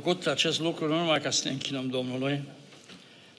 [0.00, 2.42] făcut acest lucru nu numai ca să ne închinăm Domnului,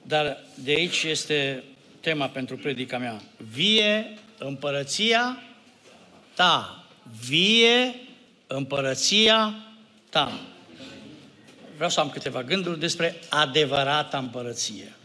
[0.02, 1.64] dar de aici este
[2.00, 3.22] tema pentru predica mea.
[3.54, 5.44] Vie împărăția
[6.34, 6.86] ta.
[7.28, 7.96] Vie
[8.48, 9.56] împărăția
[10.10, 10.40] ta.
[11.76, 14.96] Vreau să am câteva gânduri despre adevărata împărăție.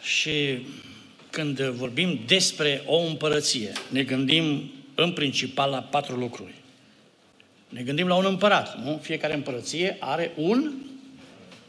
[0.00, 0.66] Și
[1.30, 6.61] când vorbim despre o împărăție, ne gândim în principal la patru lucruri.
[7.72, 8.98] Ne gândim la un împărat, nu?
[9.02, 10.72] Fiecare împărăție are un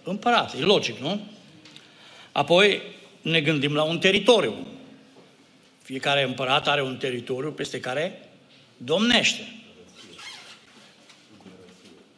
[0.04, 1.22] împărat, e logic, nu?
[2.32, 2.82] Apoi
[3.22, 4.68] ne gândim la un teritoriu.
[5.82, 8.30] Fiecare împărat are un teritoriu peste care
[8.78, 9.56] domnește.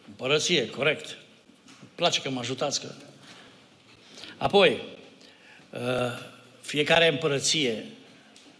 [0.07, 1.17] Împărăție, corect.
[1.79, 2.81] Îmi place că mă ajutați.
[2.81, 2.87] Că...
[4.37, 4.81] Apoi,
[5.69, 5.79] uh,
[6.61, 7.85] fiecare împărăție,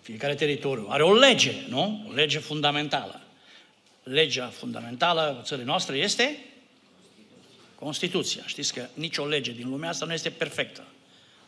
[0.02, 2.06] fiecare teritoriu are o lege, nu?
[2.10, 3.25] O lege fundamentală.
[4.06, 6.40] Legea fundamentală a țării noastre este
[7.76, 8.44] Constituția.
[8.46, 10.84] Știți că nicio lege din lumea asta nu este perfectă.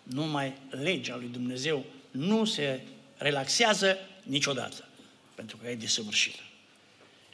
[0.04, 2.82] Numai legea lui Dumnezeu nu se
[3.18, 4.88] relaxează niciodată,
[5.36, 6.42] pentru că e desăvârșită.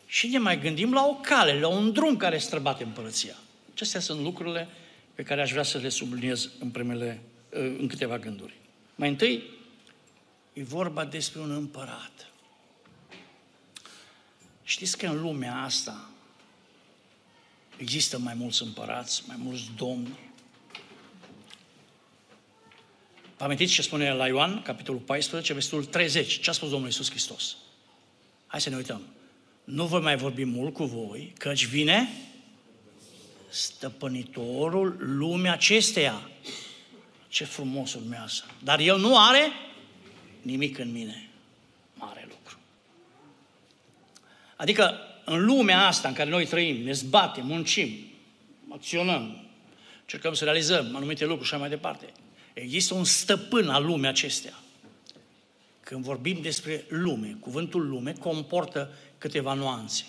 [0.05, 3.35] Și ne mai gândim la o cale, la un drum care străbate împărăția.
[3.73, 4.67] Acestea sunt lucrurile
[5.15, 8.53] pe care aș vrea să le subliniez în, primele, în câteva gânduri.
[8.95, 9.43] Mai întâi,
[10.53, 12.32] e vorba despre un împărat.
[14.63, 16.09] Știți că în lumea asta
[17.77, 20.19] există mai mulți împărați, mai mulți domni.
[23.37, 26.39] Vă amintiți ce spune la Ioan, capitolul 14, versetul 30?
[26.39, 27.55] Ce a spus Domnul Iisus Hristos?
[28.47, 29.01] Hai să ne uităm.
[29.63, 32.09] Nu voi mai vorbi mult cu voi, căci vine
[33.49, 36.29] stăpânitorul lumea acesteia.
[37.27, 38.45] Ce frumos urmează.
[38.63, 39.51] Dar el nu are
[40.41, 41.29] nimic în mine.
[41.93, 42.57] Mare lucru.
[44.63, 47.89] Adică în lumea asta în care noi trăim, ne zbatem, muncim,
[48.69, 49.47] acționăm,
[50.01, 52.05] încercăm să realizăm anumite lucruri și așa mai departe.
[52.53, 54.53] Există un stăpân al lumea acestea.
[55.79, 60.05] Când vorbim despre lume, cuvântul lume comportă câteva nuanțe.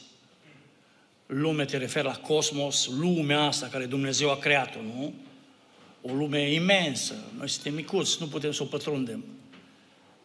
[1.27, 5.15] Lume te refer la cosmos, lumea asta care Dumnezeu a creat-o, nu?
[6.03, 9.25] O lume imensă, noi suntem micuți, nu putem să o pătrundem.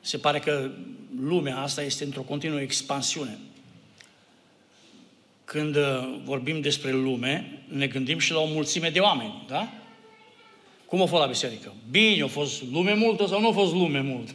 [0.01, 0.71] Se pare că
[1.19, 3.37] lumea asta este într-o continuă expansiune.
[5.49, 9.73] Când uh, vorbim despre lume, ne gândim și la o mulțime de oameni, da?
[10.85, 11.73] Cum a fost la biserică?
[11.91, 14.31] Bine, a fost lume multă sau nu a fost lume multă?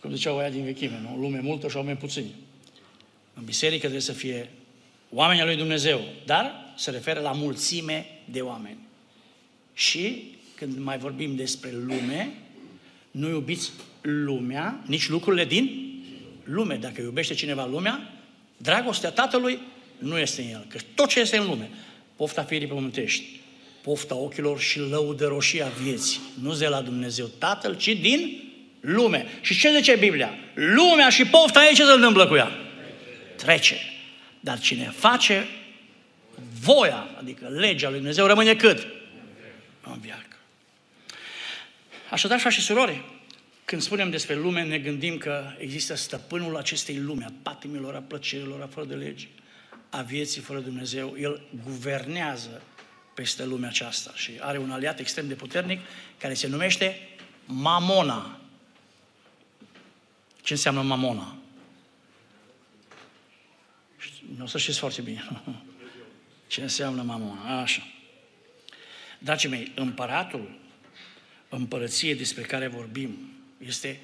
[0.00, 1.20] Cum ziceau aia din vechime, nu?
[1.20, 2.34] Lume multă și oameni puțini.
[3.34, 4.50] În biserică trebuie să fie
[5.10, 8.78] oamenii lui Dumnezeu, dar se referă la mulțime de oameni.
[9.74, 12.32] Și când mai vorbim despre lume,
[13.10, 13.70] nu iubiți
[14.00, 15.94] lumea, nici lucrurile din
[16.44, 16.76] lume.
[16.76, 18.17] Dacă iubește cineva lumea,
[18.58, 19.58] dragostea Tatălui
[19.98, 20.66] nu este în el.
[20.68, 21.70] Că tot ce este în lume,
[22.16, 23.40] pofta firii pământești,
[23.82, 28.42] pofta ochilor și lăudă roșia vieții, nu de la Dumnezeu Tatăl, ci din
[28.80, 29.26] lume.
[29.40, 30.34] Și ce zice Biblia?
[30.54, 32.50] Lumea și pofta ei ce se întâmplă cu ea?
[33.36, 33.76] Trece.
[34.40, 35.46] Dar cine face
[36.60, 38.86] voia, adică legea lui Dumnezeu, rămâne cât?
[39.82, 40.22] În viață.
[42.10, 43.04] Așadar, frate și surori,
[43.68, 48.62] când spunem despre lume, ne gândim că există stăpânul acestei lume, a patimilor, a plăcerilor,
[48.62, 49.28] a fără de lege,
[49.90, 51.16] a vieții fără Dumnezeu.
[51.18, 52.62] El guvernează
[53.14, 55.80] peste lumea aceasta și are un aliat extrem de puternic
[56.18, 57.08] care se numește
[57.44, 58.40] Mamona.
[60.42, 61.36] Ce înseamnă Mamona?
[64.36, 65.30] Nu o să știți foarte bine.
[66.46, 67.60] Ce înseamnă Mamona?
[67.60, 67.82] Așa.
[69.18, 70.58] Dragii mei, împăratul,
[71.48, 74.00] împărăție despre care vorbim, este,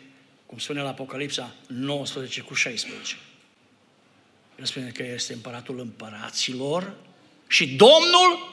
[0.47, 3.17] cum spune la Apocalipsa 19 cu 16.
[4.59, 6.95] El spune că este împăratul împăraților
[7.49, 8.53] și Domnul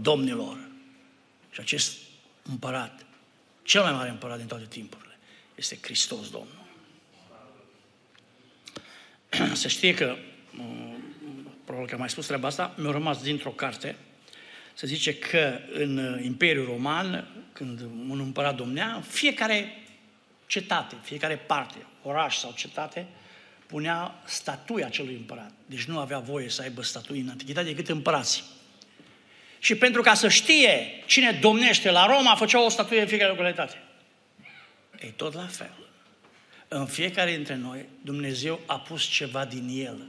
[0.00, 0.58] domnilor.
[1.50, 1.96] Și acest
[2.42, 3.06] împărat,
[3.62, 5.18] cel mai mare împărat din toate timpurile,
[5.54, 6.66] este Hristos Domnul.
[9.52, 10.16] Se știe că,
[11.64, 13.96] probabil că am mai spus treaba asta, mi-a rămas dintr-o carte,
[14.74, 19.74] se zice că în Imperiul Roman, când un împărat domnea, fiecare
[20.50, 23.06] cetate, fiecare parte, oraș sau cetate,
[23.66, 25.52] punea statuia acelui împărat.
[25.66, 28.42] Deci nu avea voie să aibă statui în antichitate decât împărații.
[29.58, 33.82] Și pentru ca să știe cine domnește la Roma, făcea o statuie în fiecare localitate.
[35.02, 35.76] Ei, tot la fel.
[36.68, 40.06] În fiecare dintre noi, Dumnezeu a pus ceva din El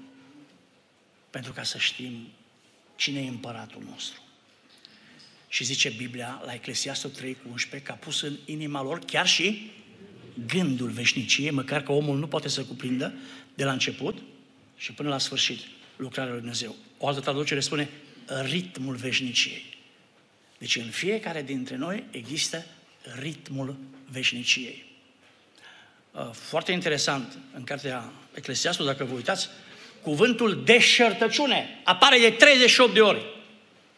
[1.30, 2.28] pentru ca să știm
[2.96, 4.22] cine e împăratul nostru.
[5.48, 9.28] Și zice Biblia la Eclesiastul 3 cu 11 că a pus în inima lor chiar
[9.28, 9.72] și
[10.48, 13.14] gândul veșniciei, măcar că omul nu poate să cuprindă
[13.54, 14.18] de la început
[14.78, 15.60] și până la sfârșit
[15.96, 16.76] lucrarea lui Dumnezeu.
[16.98, 17.90] O altă traducere spune
[18.44, 19.78] ritmul veșniciei.
[20.58, 22.66] Deci în fiecare dintre noi există
[23.20, 23.76] ritmul
[24.10, 24.86] veșniciei.
[26.12, 29.50] Uh, foarte interesant, în cartea Eclesiastul, dacă vă uitați,
[30.02, 33.26] cuvântul deșertăciune apare de 38 de ori.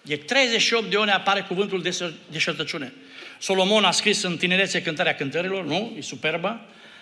[0.01, 1.93] De 38 de ori apare cuvântul
[2.31, 2.93] deșertăciune.
[3.43, 5.93] Solomon a scris în tinerețe cântarea cântărilor, nu?
[5.97, 6.61] E superbă.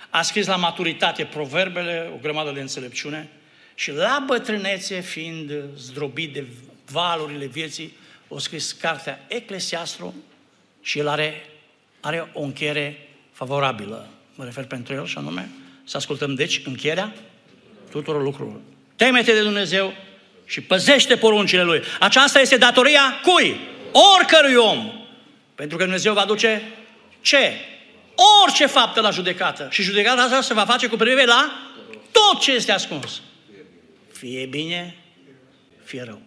[0.10, 3.30] A scris la maturitate proverbele, o grămadă de înțelepciune.
[3.76, 6.46] Și la bătrânețe, fiind zdrobit de
[6.92, 7.98] valurile vieții,
[8.36, 10.14] a scris cartea Eclesiastru
[10.82, 11.46] și el are,
[12.00, 14.08] are o încheiere favorabilă.
[14.36, 15.50] Mă refer pentru el și anume
[15.84, 17.14] să ascultăm deci încheierea
[17.90, 18.60] tuturor lucrurilor.
[18.96, 19.94] Temete de Dumnezeu
[20.46, 21.82] și păzește poruncile Lui.
[22.00, 23.60] Aceasta este datoria cui?
[24.16, 25.01] Oricărui om.
[25.62, 26.62] Pentru că Dumnezeu va duce
[27.22, 27.54] ce?
[28.46, 29.68] Orice faptă la judecată.
[29.72, 31.52] Și judecata asta se va face cu privire la
[32.12, 33.22] tot ce este ascuns.
[34.12, 34.96] Fie bine,
[35.84, 36.22] fie rău.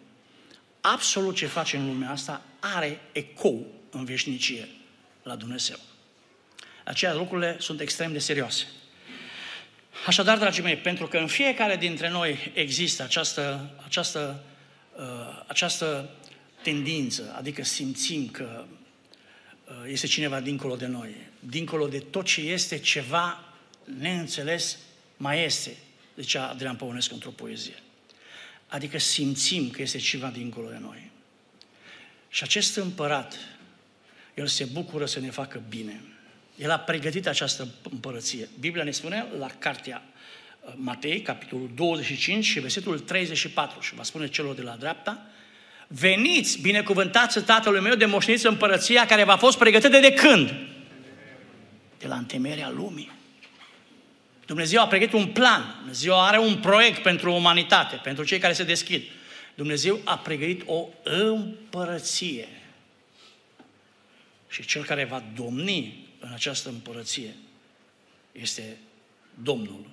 [0.80, 4.68] Absolut ce face în lumea asta are ecou în veșnicie
[5.22, 5.78] la Dumnezeu.
[6.84, 8.66] Aceea lucrurile sunt extrem de serioase.
[10.06, 14.42] Așadar, dragii mei, pentru că în fiecare dintre noi există această, această,
[14.96, 16.10] uh, această
[16.62, 18.82] tendință, adică simțim că uh,
[19.88, 23.54] este cineva dincolo de noi, dincolo de tot ce este ceva
[23.98, 24.78] neînțeles,
[25.16, 25.76] mai este,
[26.16, 27.74] zicea Adrian Păunescu într-o poezie.
[28.66, 31.10] Adică simțim că este ceva dincolo de noi.
[32.28, 33.38] Și acest împărat,
[34.34, 36.00] el se bucură să ne facă bine.
[36.56, 38.48] El a pregătit această împărăție.
[38.60, 40.02] Biblia ne spune la cartea
[40.60, 45.26] uh, Matei, capitolul 25 și versetul 34 și va spune celor de la dreapta,
[45.98, 50.54] veniți, binecuvântați tatălui meu de moșteniți împărăția care v-a fost pregătită de când?
[51.98, 53.12] De la întemerea lumii.
[54.46, 58.64] Dumnezeu a pregătit un plan, Dumnezeu are un proiect pentru umanitate, pentru cei care se
[58.64, 59.02] deschid.
[59.54, 62.48] Dumnezeu a pregătit o împărăție.
[64.48, 67.34] Și cel care va domni în această împărăție
[68.32, 68.76] este
[69.42, 69.86] Domnul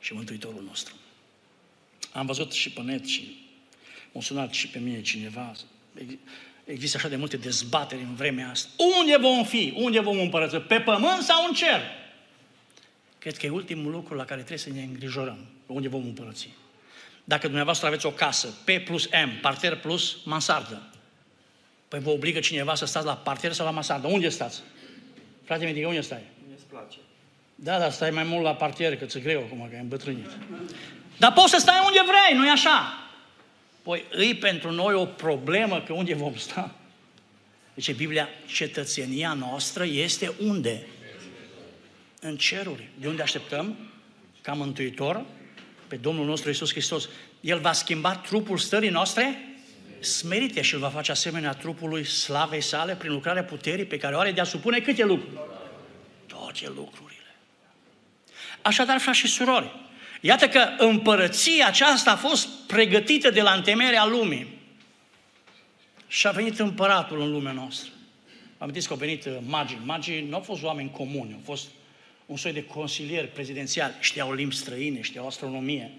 [0.00, 0.94] și Mântuitorul nostru.
[2.12, 3.37] Am văzut și pe net și
[4.18, 5.52] m-a sunat și pe mine cineva.
[6.64, 8.68] Există așa de multe dezbateri în vremea asta.
[8.98, 9.72] Unde vom fi?
[9.76, 10.56] Unde vom împărăți?
[10.56, 11.80] Pe pământ sau în cer?
[13.18, 15.38] Cred că e ultimul lucru la care trebuie să ne îngrijorăm.
[15.66, 16.48] Unde vom împărăți?
[17.24, 20.82] Dacă dumneavoastră aveți o casă, P plus M, parter plus mansardă,
[21.88, 24.06] păi vă obligă cineva să stați la parter sau la mansardă.
[24.06, 24.62] Unde stați?
[25.44, 26.22] Frate mi unde stai?
[26.46, 26.96] Mi-e place.
[27.54, 30.30] Da, dar stai mai mult la parter, că ți greu acum, că ai îmbătrânit.
[31.18, 33.07] Dar poți să stai unde vrei, nu-i așa?
[33.88, 36.74] Păi îi pentru noi o problemă că unde vom sta.
[37.74, 40.86] Deci Biblia, cetățenia noastră este unde?
[42.20, 42.88] În ceruri.
[42.94, 43.76] De unde așteptăm?
[44.42, 45.24] Ca mântuitor
[45.86, 47.08] pe Domnul nostru Isus Hristos.
[47.40, 49.56] El va schimba trupul stării noastre
[50.00, 54.18] smerite și îl va face asemenea trupului slavei sale prin lucrarea puterii pe care o
[54.18, 55.38] are de a supune câte lucruri?
[56.26, 57.36] Toate lucrurile.
[58.62, 59.87] Așadar, frați și surori,
[60.20, 64.56] iată că împărăția aceasta a fost pregătită de la întemerea lumii.
[66.08, 67.90] Și a venit împăratul în lumea noastră.
[68.58, 69.78] Amintiți că au venit uh, magii.
[69.84, 71.68] Magii nu au fost oameni comuni, au fost
[72.26, 73.94] un soi de consilier prezidențial.
[74.00, 75.90] Știau limbi străine, știau astronomie,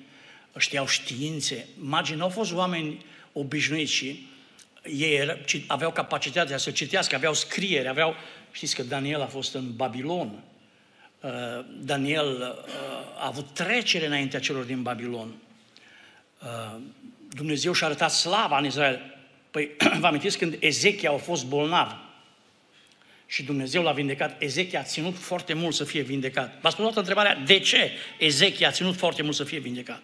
[0.57, 1.67] știau științe.
[1.77, 4.27] Magii nu au fost oameni obișnuiți și
[4.83, 8.15] ei aveau capacitatea să citească, aveau scriere, aveau...
[8.51, 10.43] Știți că Daniel a fost în Babilon.
[11.21, 11.29] Uh,
[11.81, 15.35] Daniel uh, a avut trecere înaintea celor din Babilon.
[16.43, 16.79] Uh,
[17.33, 19.17] Dumnezeu și-a arătat slava în Israel.
[19.51, 21.95] Păi, vă amintiți când Ezechia a fost bolnav
[23.25, 26.59] și Dumnezeu l-a vindecat, Ezechia a ținut foarte mult să fie vindecat.
[26.61, 30.01] V-ați pus întrebarea, de ce Ezechia a ținut foarte mult să fie vindecat?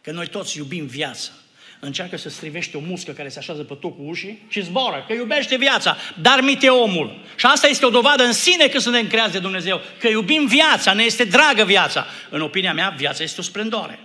[0.00, 1.30] Că noi toți iubim viața
[1.80, 5.56] încearcă să strivește o muscă care se așează pe tocul ușii și zboară, că iubește
[5.56, 7.20] viața, dar mite omul.
[7.36, 10.92] Și asta este o dovadă în sine că suntem creați de Dumnezeu, că iubim viața,
[10.92, 12.06] ne este dragă viața.
[12.30, 13.98] În opinia mea, viața este o splendoare.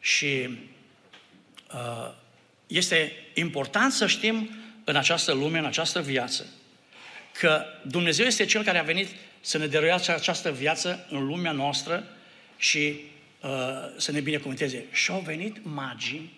[0.00, 0.48] Și
[1.74, 2.10] uh,
[2.66, 4.50] este important să știm
[4.84, 6.46] în această lume, în această viață,
[7.38, 9.08] că Dumnezeu este Cel care a venit
[9.40, 12.04] să ne dăruiască această viață în lumea noastră
[12.56, 13.13] și Uh,
[13.96, 14.84] să ne binecuvânteze.
[14.92, 16.32] Și au venit magii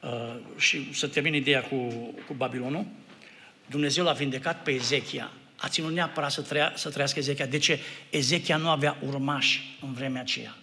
[0.00, 1.88] uh, și să termin ideea cu,
[2.26, 2.86] cu Babilonul.
[3.66, 5.30] Dumnezeu l-a vindecat pe Ezechia.
[5.56, 7.46] A ținut neapărat să, trăia, să trăiască Ezechia.
[7.46, 7.78] De ce?
[8.10, 10.56] Ezechia nu avea urmași în vremea aceea.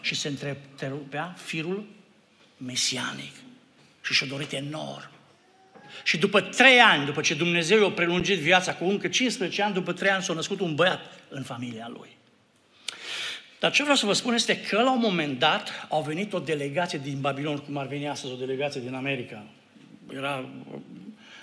[0.00, 1.86] Și se întrerupea firul
[2.56, 3.34] mesianic.
[4.02, 5.10] Și și-a dorit enorm.
[6.04, 9.92] Și după trei ani, după ce Dumnezeu i-a prelungit viața cu încă 15 ani, după
[9.92, 12.18] trei ani s-a născut un băiat în familia lui.
[13.60, 16.38] Dar ce vreau să vă spun este că la un moment dat au venit o
[16.38, 19.44] delegație din Babilon, cum ar veni astăzi o delegație din America,
[20.14, 20.48] era,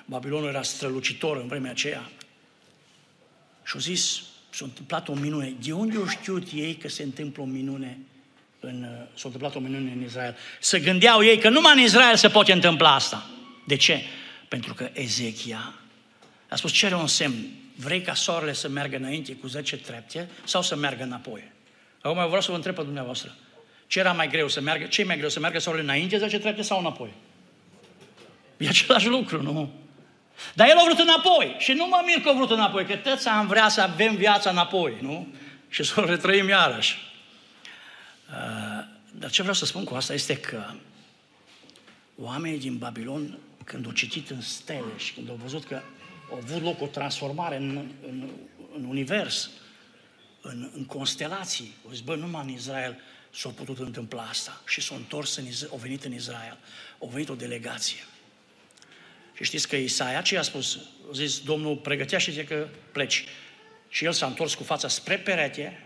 [0.05, 2.09] Babilonul era strălucitor în vremea aceea.
[3.63, 5.53] Și au zis, s-a întâmplat o minune.
[5.63, 7.97] De unde au știut ei că se întâmplă o minune
[8.59, 10.35] în, s-a întâmplat o minune în Israel?
[10.59, 13.29] Să gândeau ei că numai în Israel se poate întâmpla asta.
[13.65, 14.01] De ce?
[14.47, 15.73] Pentru că Ezechia
[16.49, 17.47] a spus, cere un semn.
[17.75, 21.55] Vrei ca soarele să meargă înainte cu 10 trepte sau să meargă înapoi?
[22.07, 23.35] Acum vreau să vă întreb pe dumneavoastră.
[23.87, 24.85] Ce era mai greu să meargă?
[24.85, 27.13] Ce e mai greu să meargă soarele înainte 10 trepte sau înapoi?
[28.57, 29.73] E același lucru, nu?
[30.53, 31.55] Dar el a vrut înapoi.
[31.57, 34.49] Și nu mă mir că a vrut înapoi, că toți am vrea să avem viața
[34.49, 35.27] înapoi, nu?
[35.69, 36.97] Și să o retrăim iarăși.
[38.29, 40.63] Uh, dar ce vreau să spun cu asta este că
[42.15, 45.81] oamenii din Babilon, când au citit în stele și când au văzut că
[46.31, 48.29] a avut loc o transformare în, în,
[48.77, 49.49] în univers,
[50.41, 52.99] în, în constelații, au zis, bă, numai în Israel
[53.33, 54.61] s-a putut întâmpla asta.
[54.67, 56.57] Și s-au întors, în, au venit în Israel,
[56.99, 58.05] au venit o delegație.
[59.33, 60.75] Și știți că Isaia ce a spus?
[61.09, 63.25] A zis, Domnul pregătea și zice că pleci.
[63.89, 65.83] Și el s-a întors cu fața spre perete.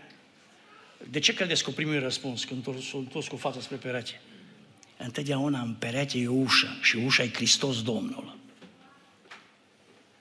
[1.10, 4.20] De ce credeți că primul răspuns când s-a întors cu fața spre perete?
[4.96, 8.36] Întotdeauna în perete e ușa și ușa e Hristos Domnul.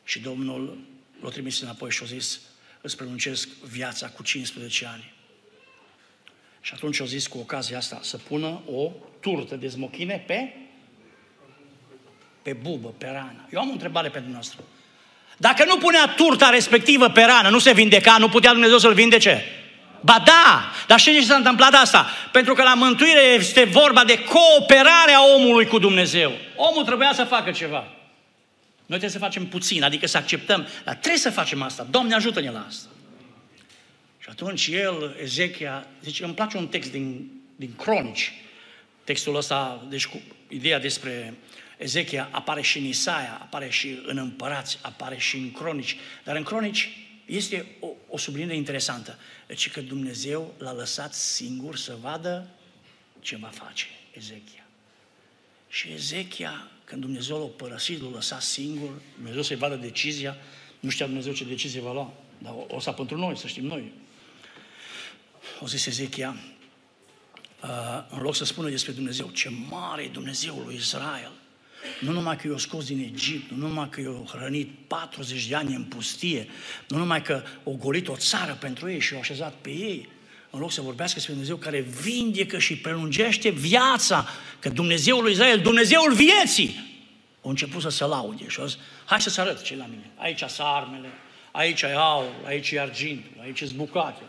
[0.04, 0.78] Și Domnul
[1.22, 2.40] l-a trimis înapoi și a zis,
[2.82, 5.14] îți preluncesc viața cu 15 ani.
[6.62, 10.54] Și atunci a zis cu ocazia asta să pună o turtă de smochine pe
[12.42, 13.48] pe bubă, pe rană.
[13.54, 14.60] Eu am o întrebare pentru noastră.
[15.38, 19.46] Dacă nu punea turta respectivă pe rană, nu se vindeca, nu putea Dumnezeu să-l vindece?
[20.00, 22.08] Ba da, dar știți ce s-a întâmplat asta?
[22.32, 26.32] Pentru că la mântuire este vorba de cooperarea omului cu Dumnezeu.
[26.56, 27.88] Omul trebuia să facă ceva.
[28.92, 31.84] Noi trebuie să facem puțin, adică să acceptăm, dar trebuie să facem asta.
[31.84, 32.90] Doamne ajută-ne la asta.
[34.20, 38.32] Și atunci el, Ezechia, zice, îmi place un text din, din cronici,
[39.04, 41.34] textul ăsta, deci cu ideea despre
[41.78, 45.98] Ezechia apare și în Isaia, apare și în împărați, apare și în cronici.
[46.24, 46.90] Dar în cronici
[47.26, 49.18] este o, o subliniere interesantă.
[49.48, 52.48] Deci că Dumnezeu l-a lăsat singur să vadă
[53.20, 54.66] ce va face Ezechia.
[55.72, 60.38] Și Ezechia, când Dumnezeu l-a părăsit, l-a lăsat singur, Dumnezeu să-i vadă decizia,
[60.80, 63.66] nu știa Dumnezeu ce decizie va lua, dar o, o să pentru noi, să știm
[63.66, 63.92] noi.
[65.60, 66.36] O zis Ezechia,
[67.64, 71.32] uh, în loc să spună despre Dumnezeu, ce mare e Dumnezeul lui Israel,
[72.00, 75.76] nu numai că i-a scos din Egipt, nu numai că i-a hrănit 40 de ani
[75.76, 76.48] în pustie,
[76.88, 80.10] nu numai că o golit o țară pentru ei și o așezat pe ei,
[80.52, 84.28] în loc să vorbească despre Dumnezeu care vindecă și prelungește viața,
[84.60, 86.90] că Dumnezeul lui Israel, Dumnezeul vieții,
[87.44, 90.10] au început să se laude și au zis, hai să-ți arăt ce la mine.
[90.16, 91.10] Aici sunt armele,
[91.52, 94.22] aici e aur, aici e argint, aici e bucate.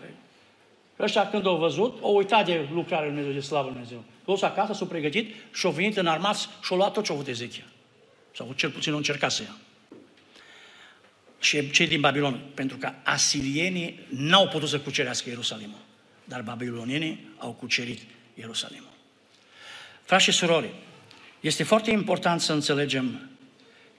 [0.99, 4.05] Ăștia când au văzut, au uitat de lucrarea lui Dumnezeu, de slavă lui Dumnezeu.
[4.25, 7.17] Toți acasă s-au pregătit și au venit în armați și au luat tot ce au
[7.17, 7.65] avut Ezechia.
[8.37, 9.57] Sau cel puțin au încercat să ia.
[11.39, 15.79] Și cei din Babilon, pentru că asirienii n-au putut să cucerească Ierusalimul,
[16.25, 18.01] dar babilonienii au cucerit
[18.35, 18.93] Ierusalimul.
[20.03, 20.75] Frați și surori,
[21.41, 23.31] este foarte important să înțelegem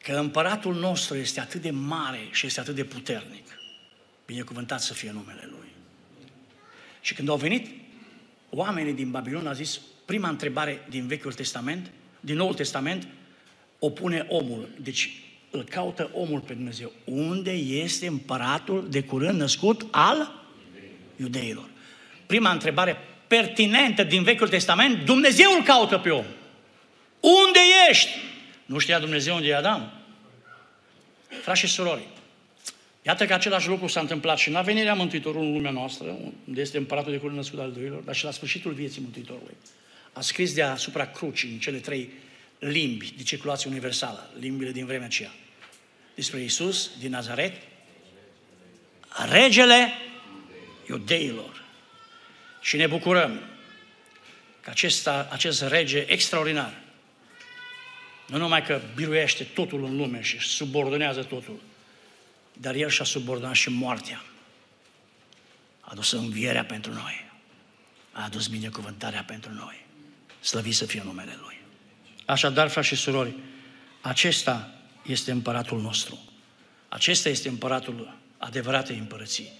[0.03, 3.47] că împăratul nostru este atât de mare și este atât de puternic.
[4.25, 5.67] Binecuvântat să fie numele Lui.
[7.01, 7.67] Și când au venit
[8.49, 13.07] oamenii din Babilon, a zis, prima întrebare din Vechiul Testament, din Noul Testament,
[13.79, 14.69] o pune omul.
[14.81, 16.91] Deci îl caută omul pe Dumnezeu.
[17.03, 20.45] Unde este împăratul de curând născut al
[21.15, 21.69] iudeilor?
[22.33, 22.97] Prima întrebare
[23.27, 26.25] pertinentă din Vechiul Testament, Dumnezeu îl caută pe om.
[27.19, 27.59] Unde
[27.89, 28.09] ești?
[28.65, 29.91] Nu știa Dumnezeu unde e Adam?
[31.41, 32.07] Frați și surori,
[33.01, 36.77] Iată că același lucru s-a întâmplat și în venirea Mântuitorului în lumea noastră, unde este
[36.77, 39.55] împăratul de curând născut al doilor, dar și la sfârșitul vieții Mântuitorului.
[40.13, 42.09] A scris deasupra crucii în cele trei
[42.59, 45.31] limbi de circulație universală, limbile din vremea aceea.
[46.15, 47.53] Despre Iisus din Nazaret,
[49.31, 49.93] regele
[50.89, 51.62] iudeilor.
[52.63, 53.39] Și ne bucurăm
[54.61, 56.81] că acesta, acest rege extraordinar,
[58.27, 61.61] nu numai că biruiește totul în lume și subordonează totul,
[62.53, 64.23] dar El și-a subordonat și moartea.
[65.79, 67.31] A adus învierea pentru noi.
[68.11, 69.85] A adus binecuvântarea pentru noi.
[70.39, 71.61] Slăvit să fie numele Lui.
[72.25, 73.33] Așadar, frați și surori,
[74.01, 74.73] acesta
[75.05, 76.19] este împăratul nostru.
[76.89, 79.51] Acesta este împăratul adevăratei împărății.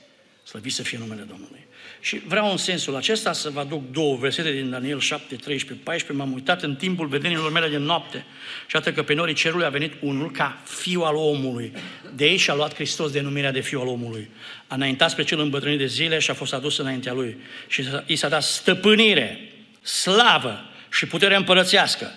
[0.44, 1.66] Slăvit să fie numele Domnului.
[2.04, 6.26] Și vreau în sensul acesta să vă aduc două versete din Daniel 7, 13, 14.
[6.26, 8.26] M-am uitat în timpul vedenilor mele de noapte
[8.68, 11.72] și atât că pe norii cerului a venit unul ca fiu al omului.
[12.16, 14.30] De aici a luat Hristos denumirea de fiu al omului.
[14.68, 17.38] A înaintat spre cel îmbătrânit de zile și a fost adus înaintea lui.
[17.68, 22.12] Și i s-a dat stăpânire, slavă și putere împărățească.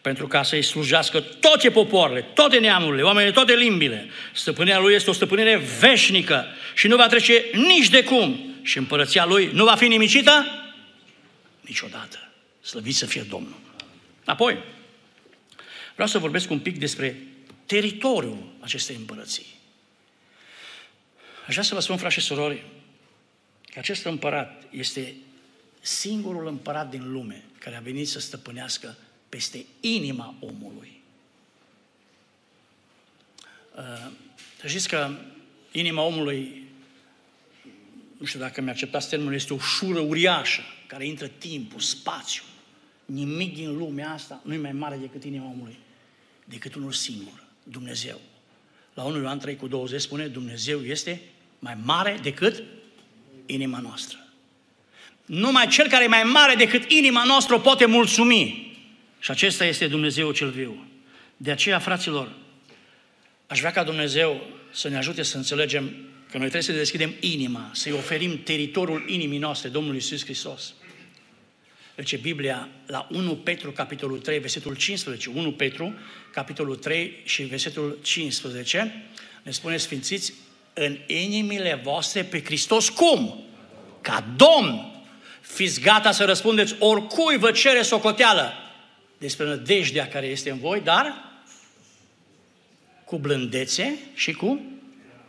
[0.00, 4.08] pentru ca să-i slujească toate popoarele, toate neamurile, oamenii, toate limbile.
[4.32, 8.49] Stăpânirea lui este o stăpânire veșnică și nu va trece nici de cum.
[8.62, 10.46] Și împărăția lui nu va fi nimicită
[11.60, 12.18] niciodată.
[12.62, 13.58] Slăvit să fie Domnul.
[14.24, 14.58] Apoi,
[15.92, 17.22] vreau să vorbesc un pic despre
[17.66, 19.46] teritoriul acestei împărății.
[21.46, 22.64] Aș vrea să vă spun, frați și surori,
[23.72, 25.14] că acest împărat este
[25.80, 28.96] singurul împărat din lume care a venit să stăpânească
[29.28, 31.00] peste inima omului.
[33.76, 34.10] Uh,
[34.60, 35.10] să știți că
[35.72, 36.69] inima omului,
[38.20, 42.42] nu știu dacă mi-acceptați termenul, este o șură uriașă care intră timpul, spațiu.
[43.04, 45.78] Nimic din lumea asta nu e mai mare decât inima omului,
[46.44, 48.20] decât unul singur, Dumnezeu.
[48.94, 51.20] La 1 Ioan 3 cu 20 spune, Dumnezeu este
[51.58, 52.62] mai mare decât
[53.46, 54.18] inima noastră.
[55.24, 58.76] Numai cel care e mai mare decât inima noastră o poate mulțumi.
[59.18, 60.86] Și acesta este Dumnezeu cel viu.
[61.36, 62.32] De aceea, fraților,
[63.46, 67.70] aș vrea ca Dumnezeu să ne ajute să înțelegem că noi trebuie să deschidem inima,
[67.72, 70.74] să-i oferim teritoriul inimii noastre Domnului Iisus Hristos.
[71.94, 75.94] Deci Biblia la 1 Petru, capitolul 3, versetul 15, 1 Petru,
[76.32, 79.04] capitolul 3 și versetul 15,
[79.42, 80.32] ne spune Sfințiți,
[80.74, 83.44] în inimile voastre pe Hristos cum?
[84.00, 85.02] Ca Domn!
[85.40, 88.52] Fiți gata să răspundeți oricui vă cere socoteală
[89.18, 91.32] despre nădejdea care este în voi, dar
[93.04, 94.60] cu blândețe și cu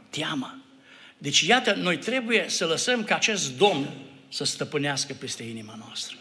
[0.09, 0.60] teamă.
[1.21, 3.89] Deci, iată, noi trebuie să lăsăm ca acest Domn
[4.29, 6.17] să stăpânească peste inima noastră.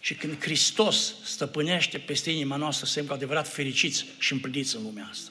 [0.00, 5.08] Și când Hristos stăpânește peste inima noastră, suntem cu adevărat fericiți și împliniți în lumea
[5.10, 5.30] asta.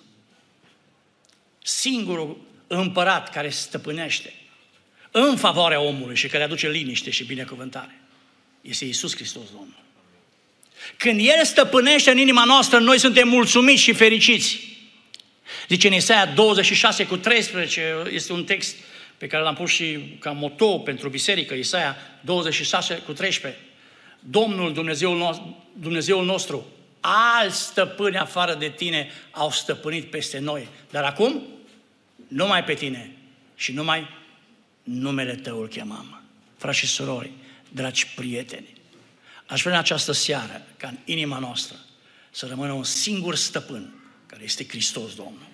[1.64, 4.34] Singurul împărat care stăpânește
[5.12, 8.02] în favoarea omului și care aduce liniște și binecuvântare
[8.62, 9.84] este Isus Hristos Domnul.
[10.98, 14.68] Când El stăpânește în inima noastră, noi suntem mulțumiți și fericiți.
[15.70, 18.76] Zice în Isaia 26 cu 13, este un text
[19.18, 23.62] pe care l-am pus și ca moto pentru biserică, Isaia 26 cu 13.
[24.20, 26.66] Domnul Dumnezeul nostru, Dumnezeul nostru,
[27.00, 30.68] alți stăpâni afară de tine au stăpânit peste noi.
[30.92, 31.44] Dar acum,
[32.28, 33.12] numai pe tine
[33.56, 34.08] și numai
[34.84, 36.22] numele tău îl chemam.
[36.58, 37.32] Frați și surori,
[37.72, 38.78] dragi prieteni,
[39.46, 41.76] Aș vrea în această seară ca în inima noastră
[42.32, 43.94] să rămână un singur stăpân,
[44.26, 45.48] care este Hristos Domnul.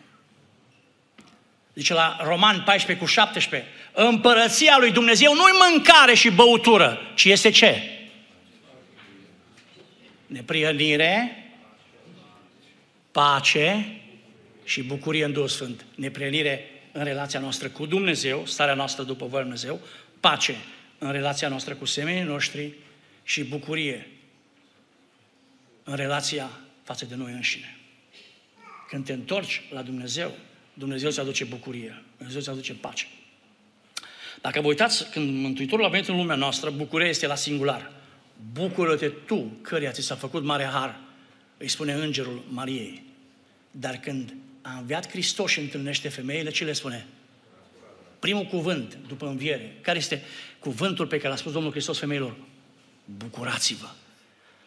[1.76, 7.50] Zice la Roman 14 cu 17, împărăția lui Dumnezeu nu-i mâncare și băutură, ci este
[7.50, 7.82] ce?
[10.26, 11.44] Neprienire,
[13.12, 13.86] pace
[14.64, 15.86] și bucurie în Duhul Sfânt.
[15.96, 19.80] Neprienire în relația noastră cu Dumnezeu, starea noastră după voia Dumnezeu,
[20.20, 20.56] pace
[20.98, 22.74] în relația noastră cu semenii noștri,
[23.26, 24.08] și bucurie
[25.84, 26.50] în relația
[26.84, 27.78] față de noi înșine.
[28.90, 30.32] Când te întorci la Dumnezeu,
[30.78, 33.08] Dumnezeu îți aduce bucurie, Dumnezeu îți aduce pace.
[34.42, 37.92] Dacă vă uitați, când Mântuitorul a venit în lumea noastră, bucuria este la singular.
[38.54, 41.00] Bucură-te tu, căreia ți s-a făcut mare har,
[41.58, 43.04] îi spune îngerul Mariei.
[43.72, 47.06] Dar când a înviat Hristos și întâlnește femeile, ce le spune?
[48.20, 49.78] Primul cuvânt după înviere.
[49.82, 50.22] Care este
[50.60, 52.36] cuvântul pe care l-a spus Domnul Hristos femeilor?
[53.06, 53.88] bucurați-vă.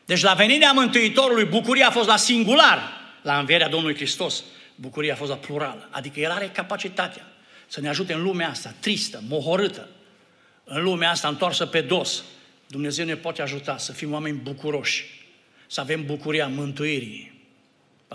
[0.05, 2.79] Deci la venirea Mântuitorului, bucuria a fost la singular,
[3.23, 4.45] la învierea Domnului Hristos,
[4.81, 5.89] bucuria a fost la plural.
[5.91, 7.33] Adică El are capacitatea
[7.67, 9.89] să ne ajute în lumea asta, tristă, mohorâtă,
[10.65, 12.23] în lumea asta întoarsă pe dos.
[12.67, 15.05] Dumnezeu ne poate ajuta să fim oameni bucuroși,
[15.67, 17.47] să avem bucuria mântuirii.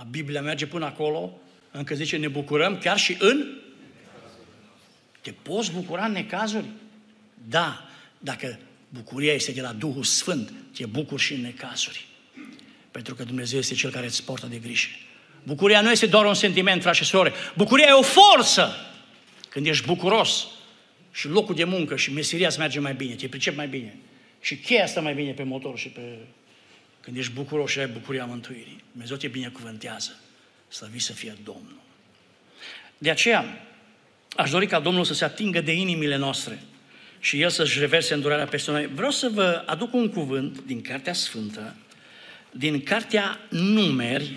[0.10, 1.38] Biblia merge până acolo,
[1.71, 3.58] încă zice ne bucurăm chiar și în...
[5.21, 6.65] Te poți bucura în necazuri?
[7.47, 8.60] Da, dacă
[8.93, 12.06] Bucuria este de la Duhul Sfânt, te bucur și în necazuri.
[12.91, 14.88] Pentru că Dumnezeu este Cel care îți portă de grijă.
[15.44, 17.34] Bucuria nu este doar un sentiment, frate și sorore.
[17.56, 18.76] Bucuria e o forță.
[19.50, 20.48] Când ești bucuros
[21.12, 23.96] și locul de muncă și meseria îți merge mai bine, te pricep mai bine.
[24.42, 26.02] Și cheia stă mai bine pe motor și pe...
[27.02, 28.84] Când ești bucuros și ai bucuria mântuirii.
[28.92, 30.20] Dumnezeu te binecuvântează.
[30.68, 31.82] Slăvit să fie Domnul.
[32.98, 33.68] De aceea,
[34.36, 36.60] aș dori ca Domnul să se atingă de inimile noastre
[37.20, 38.90] și El să-și reverse îndurarea peste noi.
[38.94, 41.76] Vreau să vă aduc un cuvânt din Cartea Sfântă,
[42.52, 44.34] din Cartea Numeri,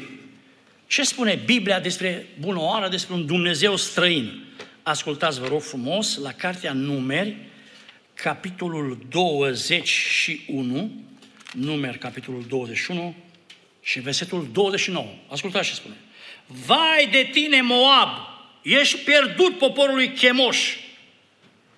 [0.87, 4.45] ce spune Biblia despre bună oară, despre un Dumnezeu străin.
[4.83, 7.37] Ascultați, vă rog frumos, la Cartea Numeri,
[8.15, 10.91] capitolul 21,
[11.53, 13.15] Numeri, capitolul 21
[13.83, 15.07] și versetul 29.
[15.29, 15.95] Ascultați ce spune.
[16.47, 18.09] Vai de tine, Moab!
[18.63, 20.77] Ești pierdut poporului Chemoș!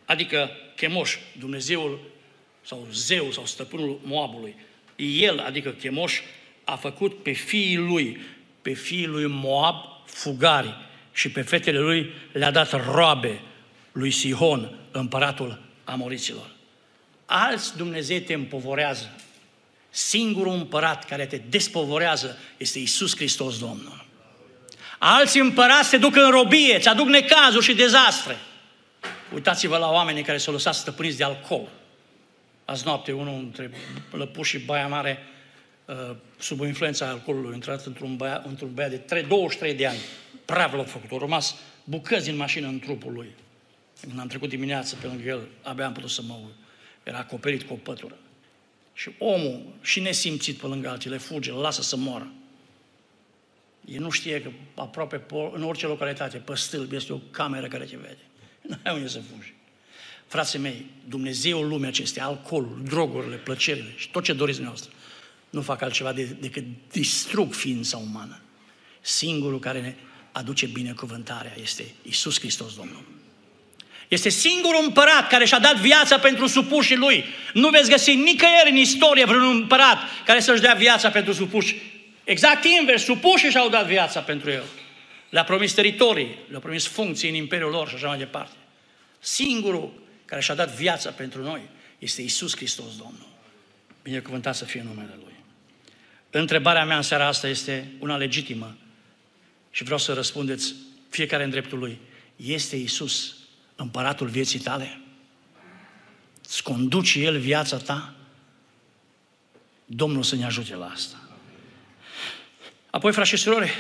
[0.05, 2.01] Adică Chemoș, Dumnezeul
[2.63, 4.55] sau Zeu sau stăpânul Moabului.
[4.97, 6.21] El, adică Chemoș,
[6.65, 8.21] a făcut pe fiii lui,
[8.69, 10.77] pe fiii lui Moab, fugari
[11.13, 13.41] și pe fetele lui le-a dat roabe
[13.93, 16.51] lui Sihon, împăratul amoriților.
[17.27, 19.15] Alți Dumnezei te împovorează.
[19.91, 24.05] Singurul împărat care te despovorează este Isus Hristos Domnul.
[24.99, 28.37] Alți împărați te duc în robie, îți aduc necazuri și dezastre.
[29.35, 31.69] Uitați-vă la oamenii care s-au lăsat stăpâniți de alcool.
[32.65, 33.71] Azi noapte, unul între
[34.11, 35.38] Lăpuș și Baia Mare, uh,
[36.39, 39.99] sub influența alcoolului, a intrat într-un băiat, într-un băiat de 3, 23 de ani.
[40.45, 41.11] Prav l-a făcut.
[41.11, 43.29] Au rămas bucăți în mașină în trupul lui.
[44.01, 46.55] Când am trecut dimineața pe lângă el, abia am putut să mă uit.
[47.03, 48.17] Era acoperit cu o pătură.
[48.93, 52.33] Și omul, și nesimțit pe lângă alții, le fuge, îl lasă să moară.
[53.85, 55.23] El nu știe că aproape
[55.53, 58.19] în orice localitate, pe stâlp, este o cameră care te vede.
[58.69, 59.55] Nu ai unde să fugi.
[60.27, 64.91] Frații mei, Dumnezeul lumea acestea, alcoolul, drogurile, plăcerile și tot ce doriți noastră,
[65.51, 68.41] nu fac altceva de, decât distrug ființa umană.
[69.01, 69.95] Singurul care ne
[70.33, 73.05] aduce binecuvântarea este Isus Hristos Domnul.
[74.09, 77.25] Este singurul împărat care și-a dat viața pentru supușii lui.
[77.53, 81.77] Nu veți găsi nicăieri în istorie vreun împărat care să-și dea viața pentru supuși.
[82.25, 84.65] Exact invers, supușii și-au dat viața pentru el.
[85.29, 88.57] Le-a promis teritorii, le-a promis funcții în imperiul lor și așa mai departe.
[89.19, 89.93] Singurul
[90.25, 91.61] care și-a dat viața pentru noi
[91.99, 93.29] este Isus Hristos Domnul.
[94.03, 95.35] Binecuvântat să fie numele Lui.
[96.31, 98.77] Întrebarea mea în seara asta este una legitimă
[99.71, 100.75] și vreau să răspundeți
[101.09, 101.99] fiecare în dreptul Lui.
[102.37, 103.37] Este Isus
[103.77, 105.01] împăratul vieții tale?
[106.45, 108.15] Îți conduce El viața ta?
[109.85, 111.17] Domnul să ne ajute la asta.
[112.91, 113.71] Apoi, frați și surori,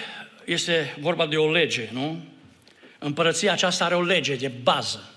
[0.45, 2.25] este vorba de o lege, nu?
[2.99, 5.11] Împărăția aceasta are o lege de bază.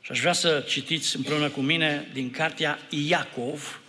[0.00, 3.80] Și aș vrea să citiți împreună cu mine din cartea Iacov,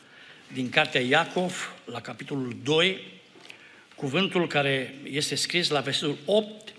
[0.54, 3.00] din cartea Iacov, la capitolul 2,
[3.96, 6.74] cuvântul care este scris la versetul 8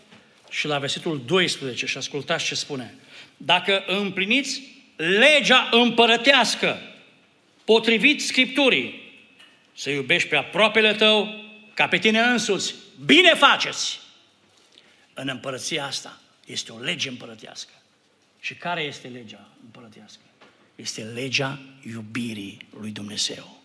[0.50, 2.94] și la versetul 12 și ascultați ce spune.
[3.36, 4.62] Dacă împliniți
[4.96, 6.80] legea împărătească,
[7.64, 9.12] potrivit Scripturii,
[9.74, 14.00] să iubești pe aproapele tău ca pe tine însuți, bine faceți!
[15.14, 17.72] În împărăția asta este o lege împărătească.
[18.40, 20.22] Și care este legea împărătească?
[20.74, 23.57] Este legea iubirii lui Dumnezeu.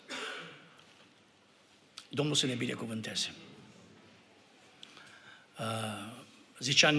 [2.13, 3.33] Domnul să ne binecuvânteze.
[5.59, 5.65] Uh,
[6.59, 6.89] zicea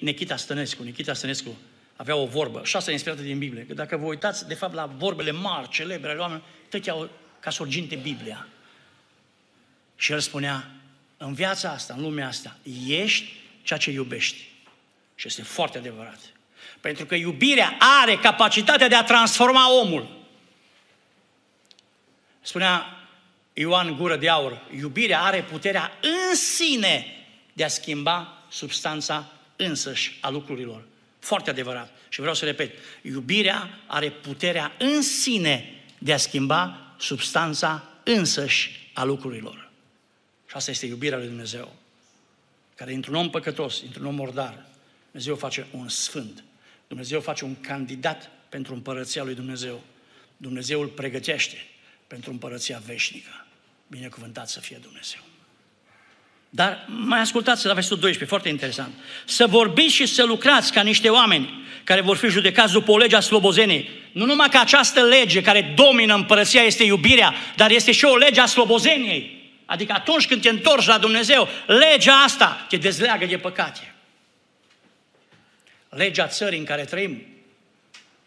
[0.00, 1.56] Nikita Stănescu, Nikita Stănescu
[1.96, 5.30] avea o vorbă, șase inspirată din Biblie, că dacă vă uitați, de fapt, la vorbele
[5.30, 7.10] mari, celebre ale oamenilor, toate au
[7.40, 8.46] ca sorginte Biblia.
[9.96, 10.70] Și el spunea,
[11.16, 12.56] în viața asta, în lumea asta,
[12.86, 13.32] ești
[13.62, 14.50] ceea ce iubești.
[15.14, 16.20] Și este foarte adevărat.
[16.80, 20.26] Pentru că iubirea are capacitatea de a transforma omul.
[22.40, 23.03] Spunea
[23.56, 27.06] Ioan Gură de Aur, iubirea are puterea în sine
[27.52, 30.84] de a schimba substanța însăși a lucrurilor.
[31.18, 31.96] Foarte adevărat.
[32.08, 39.04] Și vreau să repet, iubirea are puterea în sine de a schimba substanța însăși a
[39.04, 39.70] lucrurilor.
[40.48, 41.72] Și asta este iubirea lui Dumnezeu,
[42.74, 44.66] care într-un om păcătos, într-un om mordar,
[45.10, 46.44] Dumnezeu face un sfânt.
[46.88, 49.82] Dumnezeu face un candidat pentru împărăția lui Dumnezeu.
[50.36, 51.56] Dumnezeu îl pregătește
[52.06, 53.43] pentru împărăția veșnică.
[53.86, 55.20] Binecuvântat să fie Dumnezeu.
[56.50, 58.94] Dar mai ascultați la versetul 12, foarte interesant.
[59.24, 63.16] Să vorbiți și să lucrați ca niște oameni care vor fi judecați după o lege
[63.16, 63.90] a slobozeniei.
[64.12, 68.40] Nu numai că această lege care domină împărăția este iubirea, dar este și o lege
[68.40, 69.52] a slobozeniei.
[69.64, 73.94] Adică atunci când te întorci la Dumnezeu, legea asta te dezleagă de păcate.
[75.88, 77.26] Legea țării în care trăim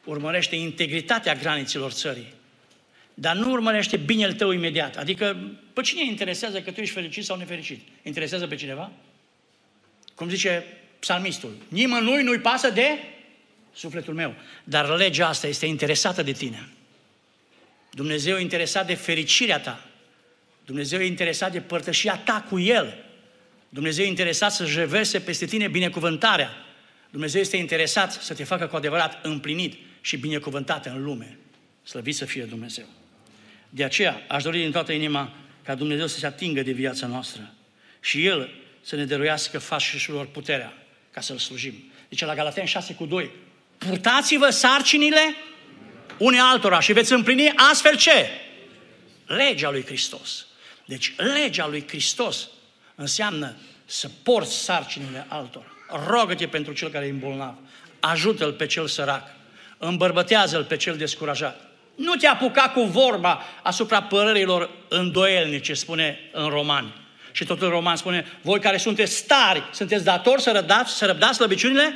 [0.04, 2.34] urmărește integritatea granițelor țării
[3.19, 4.97] dar nu urmărește binele tău imediat.
[4.97, 5.38] Adică,
[5.73, 7.88] pe cine interesează că tu ești fericit sau nefericit?
[8.03, 8.91] Interesează pe cineva?
[10.15, 10.63] Cum zice
[10.99, 12.88] psalmistul, nimănui nu-i pasă de
[13.73, 14.34] sufletul meu.
[14.63, 16.69] Dar legea asta este interesată de tine.
[17.91, 19.86] Dumnezeu e interesat de fericirea ta.
[20.65, 23.06] Dumnezeu e interesat de părtășia ta cu El.
[23.69, 26.49] Dumnezeu e interesat să-și reverse peste tine binecuvântarea.
[27.10, 31.38] Dumnezeu este interesat să te facă cu adevărat împlinit și binecuvântat în lume.
[31.84, 32.96] Slăvit să fie Dumnezeu.
[33.69, 37.53] De aceea aș dori din toată inima ca Dumnezeu să se atingă de viața noastră
[37.99, 38.49] și El
[38.82, 40.73] să ne dăruiască fașișilor puterea
[41.12, 41.91] ca să-L slujim.
[42.10, 43.32] Deci la Galaten 6 cu 2,
[43.77, 45.36] purtați-vă sarcinile
[46.17, 48.30] unei altora și veți împlini astfel ce?
[49.25, 50.45] Legea lui Hristos.
[50.86, 52.47] Deci legea lui Hristos
[52.95, 55.71] înseamnă să porți sarcinile altora.
[56.08, 57.56] Rogă-te pentru cel care e îmbolnav.
[57.99, 59.36] Ajută-l pe cel sărac.
[59.77, 61.66] Îmbărbătează-l pe cel descurajat
[61.97, 66.93] Nu te apuca cu vorba asupra părerilor îndoielnice, spune în Romani.
[67.31, 71.36] Și tot în Roman spune, voi care sunteți stari, sunteți datori să răbdați, să răbdați
[71.36, 71.93] slăbiciunile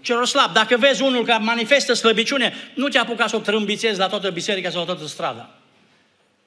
[0.00, 0.52] celor slab.
[0.52, 4.70] Dacă vezi unul care manifestă slăbiciune, nu te apuca să o trâmbițezi la toată biserica
[4.70, 5.50] sau la toată strada.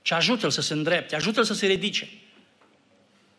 [0.02, 2.10] Și ajută-l să se îndrepte, ajută-l să se ridice.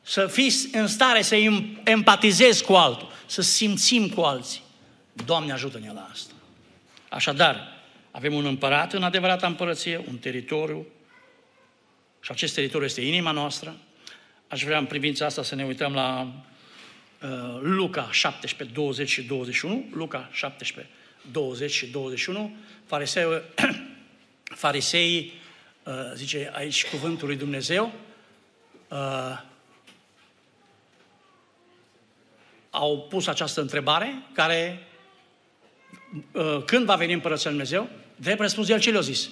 [0.02, 1.36] Să fii în stare să
[1.84, 4.62] empatizezi cu altul, să simțim cu alții.
[5.24, 6.32] Doamne ajută-ne la asta.
[7.08, 7.77] Așadar,
[8.10, 10.86] avem un împărat în adevărata împărăție, un teritoriu,
[12.20, 13.76] și acest teritoriu este inima noastră.
[14.48, 16.32] Aș vrea în privința asta să ne uităm la
[17.22, 19.84] uh, Luca 17, 20 și 21.
[19.92, 20.92] Luca 17,
[21.30, 22.56] 20 și 21.
[22.86, 23.42] Farisei,
[24.64, 25.32] fariseii,
[25.82, 27.92] uh, zice aici cuvântul lui Dumnezeu,
[28.88, 29.42] uh,
[32.70, 34.97] au pus această întrebare care uh,
[36.64, 37.88] când va veni împărăția lui Dumnezeu?
[38.16, 39.28] Drept răspuns el ce le-a zis?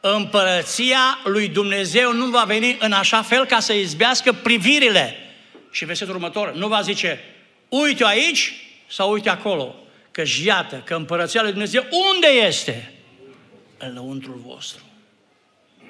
[0.00, 5.16] Împărăția lui Dumnezeu nu va veni în așa fel ca să izbească privirile.
[5.70, 7.20] Și versetul următor nu va zice,
[7.68, 8.52] uite aici
[8.86, 9.74] sau uite acolo.
[10.10, 12.92] Că iată că împărăția lui Dumnezeu unde este?
[13.78, 14.82] În lăuntrul vostru.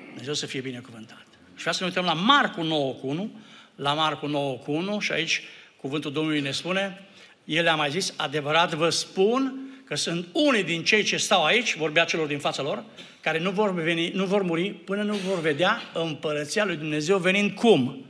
[0.06, 1.26] Dumnezeu să fie binecuvântat.
[1.54, 3.30] Și vreau să ne uităm la Marcu 9 cu 1,
[3.74, 5.42] la Marcu 9 cu 1 și aici
[5.76, 7.02] cuvântul Domnului ne spune,
[7.44, 11.76] el a mai zis, adevărat vă spun că sunt unii din cei ce stau aici,
[11.76, 12.84] vorbea celor din fața lor,
[13.20, 17.52] care nu vor, veni, nu vor muri până nu vor vedea împărăția lui Dumnezeu venind
[17.52, 18.06] cum?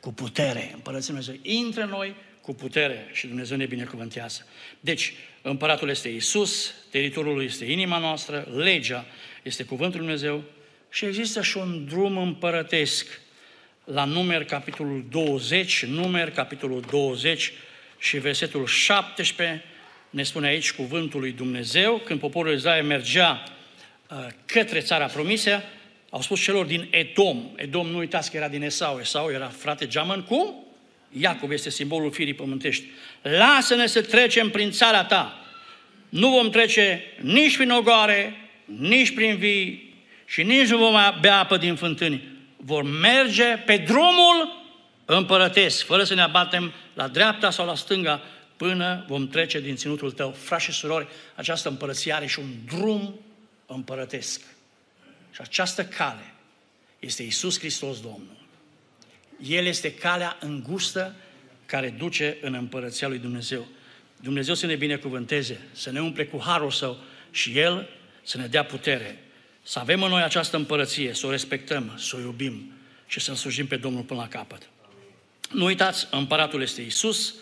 [0.00, 0.70] Cu putere.
[0.74, 4.46] Împărăția lui Dumnezeu intră în noi cu putere și Dumnezeu ne binecuvântează.
[4.80, 5.12] Deci,
[5.42, 9.04] împăratul este Isus, teritoriul este inima noastră, legea
[9.42, 10.44] este cuvântul lui Dumnezeu
[10.90, 13.20] și există și un drum împărătesc
[13.84, 17.52] la numeri capitolul 20, numeri capitolul 20
[17.98, 19.64] și versetul 17,
[20.10, 23.42] ne spune aici cuvântul lui Dumnezeu, când poporul Israel mergea
[24.10, 25.62] uh, către țara promisă,
[26.10, 29.86] au spus celor din Edom, Edom nu uitați că era din Esau, Esau era frate
[29.86, 30.68] geamăn cu
[31.12, 32.84] Iacov este simbolul firii pământești.
[33.22, 35.42] Lasă-ne să trecem prin țara ta.
[36.08, 39.94] Nu vom trece nici prin ogoare, nici prin vii
[40.26, 42.22] și nici nu vom bea apă din fântâni.
[42.56, 44.62] Vor merge pe drumul
[45.04, 48.22] împărătesc, fără să ne abatem la dreapta sau la stânga,
[48.58, 50.32] până vom trece din ținutul tău.
[50.32, 53.20] Frați și surori, această împărăție are și un drum
[53.66, 54.40] împărătesc.
[55.30, 56.34] Și această cale
[56.98, 58.36] este Isus Hristos Domnul.
[59.42, 61.14] El este calea îngustă
[61.66, 63.66] care duce în împărăția lui Dumnezeu.
[64.20, 66.98] Dumnezeu să ne binecuvânteze, să ne umple cu harul său
[67.30, 67.88] și El
[68.22, 69.22] să ne dea putere.
[69.62, 72.72] Să avem în noi această împărăție, să o respectăm, să o iubim
[73.06, 74.68] și să-L slujim pe Domnul până la capăt.
[75.50, 77.34] Nu uitați, împăratul este Isus,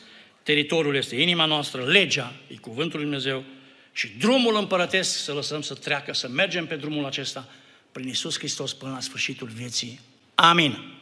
[0.46, 3.44] teritoriul este inima noastră, legea e cuvântul lui Dumnezeu
[3.92, 7.48] și drumul împărătesc să lăsăm să treacă, să mergem pe drumul acesta
[7.92, 10.00] prin Isus Hristos până la sfârșitul vieții.
[10.34, 10.95] Amin.